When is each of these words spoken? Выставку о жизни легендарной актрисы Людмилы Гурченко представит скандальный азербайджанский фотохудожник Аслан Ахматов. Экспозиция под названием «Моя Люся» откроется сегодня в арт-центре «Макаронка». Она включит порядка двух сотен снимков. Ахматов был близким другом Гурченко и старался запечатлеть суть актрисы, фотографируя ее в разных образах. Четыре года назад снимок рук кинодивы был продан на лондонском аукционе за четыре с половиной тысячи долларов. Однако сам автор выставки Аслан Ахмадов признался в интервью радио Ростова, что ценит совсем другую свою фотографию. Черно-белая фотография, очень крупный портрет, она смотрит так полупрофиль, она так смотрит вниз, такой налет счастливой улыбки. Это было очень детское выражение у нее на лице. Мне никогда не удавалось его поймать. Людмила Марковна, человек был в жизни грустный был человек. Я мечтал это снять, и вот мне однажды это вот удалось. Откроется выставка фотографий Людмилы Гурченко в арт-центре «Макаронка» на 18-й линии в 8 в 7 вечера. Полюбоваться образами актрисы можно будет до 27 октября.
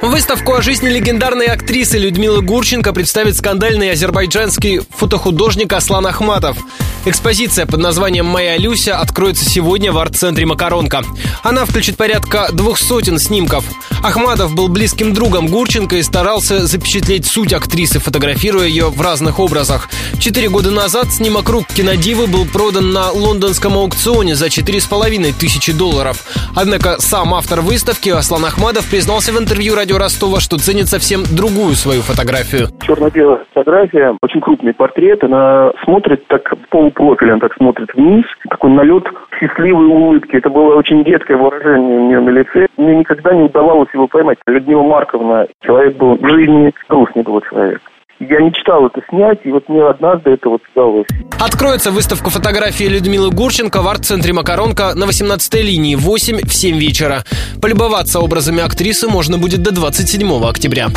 Выставку 0.00 0.54
о 0.54 0.62
жизни 0.62 0.88
легендарной 0.88 1.46
актрисы 1.46 1.98
Людмилы 1.98 2.40
Гурченко 2.40 2.92
представит 2.92 3.36
скандальный 3.36 3.90
азербайджанский 3.90 4.80
фотохудожник 4.96 5.72
Аслан 5.72 6.06
Ахматов. 6.06 6.56
Экспозиция 7.04 7.64
под 7.64 7.80
названием 7.80 8.26
«Моя 8.26 8.56
Люся» 8.58 8.98
откроется 8.98 9.48
сегодня 9.48 9.92
в 9.92 9.98
арт-центре 9.98 10.44
«Макаронка». 10.46 11.04
Она 11.42 11.64
включит 11.64 11.96
порядка 11.96 12.48
двух 12.52 12.78
сотен 12.78 13.18
снимков. 13.18 13.64
Ахматов 14.02 14.54
был 14.54 14.68
близким 14.68 15.14
другом 15.14 15.46
Гурченко 15.46 15.96
и 15.96 16.02
старался 16.02 16.66
запечатлеть 16.66 17.26
суть 17.26 17.52
актрисы, 17.52 17.98
фотографируя 17.98 18.66
ее 18.66 18.90
в 18.90 19.00
разных 19.00 19.38
образах. 19.38 19.88
Четыре 20.18 20.48
года 20.48 20.70
назад 20.70 21.12
снимок 21.12 21.48
рук 21.48 21.66
кинодивы 21.68 22.26
был 22.26 22.44
продан 22.44 22.92
на 22.92 23.10
лондонском 23.10 23.76
аукционе 23.76 24.34
за 24.34 24.50
четыре 24.50 24.80
с 24.80 24.84
половиной 24.84 25.32
тысячи 25.32 25.72
долларов. 25.72 26.24
Однако 26.54 27.00
сам 27.00 27.34
автор 27.34 27.60
выставки 27.60 28.10
Аслан 28.10 28.44
Ахмадов 28.44 28.84
признался 28.86 29.32
в 29.32 29.38
интервью 29.38 29.74
радио 29.88 29.98
Ростова, 29.98 30.38
что 30.38 30.58
ценит 30.58 30.86
совсем 30.86 31.22
другую 31.34 31.72
свою 31.74 32.02
фотографию. 32.02 32.68
Черно-белая 32.86 33.40
фотография, 33.54 34.14
очень 34.20 34.42
крупный 34.42 34.74
портрет, 34.74 35.24
она 35.24 35.72
смотрит 35.82 36.26
так 36.26 36.42
полупрофиль, 36.68 37.30
она 37.30 37.40
так 37.40 37.54
смотрит 37.54 37.94
вниз, 37.94 38.26
такой 38.50 38.70
налет 38.70 39.04
счастливой 39.40 39.86
улыбки. 39.86 40.36
Это 40.36 40.50
было 40.50 40.74
очень 40.76 41.04
детское 41.04 41.38
выражение 41.38 42.00
у 42.00 42.08
нее 42.08 42.20
на 42.20 42.28
лице. 42.28 42.66
Мне 42.76 42.96
никогда 42.96 43.32
не 43.32 43.44
удавалось 43.44 43.88
его 43.94 44.06
поймать. 44.08 44.36
Людмила 44.46 44.82
Марковна, 44.82 45.46
человек 45.64 45.96
был 45.96 46.16
в 46.16 46.28
жизни 46.28 46.70
грустный 46.90 47.22
был 47.22 47.40
человек. 47.40 47.80
Я 48.20 48.40
мечтал 48.40 48.86
это 48.86 49.00
снять, 49.08 49.38
и 49.44 49.50
вот 49.50 49.68
мне 49.68 49.84
однажды 49.84 50.30
это 50.30 50.48
вот 50.48 50.60
удалось. 50.74 51.06
Откроется 51.40 51.92
выставка 51.92 52.30
фотографий 52.30 52.88
Людмилы 52.88 53.30
Гурченко 53.30 53.80
в 53.80 53.86
арт-центре 53.86 54.32
«Макаронка» 54.32 54.94
на 54.94 55.04
18-й 55.04 55.62
линии 55.62 55.94
в 55.94 56.00
8 56.00 56.40
в 56.44 56.52
7 56.52 56.78
вечера. 56.78 57.22
Полюбоваться 57.62 58.18
образами 58.18 58.60
актрисы 58.60 59.08
можно 59.08 59.38
будет 59.38 59.62
до 59.62 59.72
27 59.72 60.44
октября. 60.44 60.88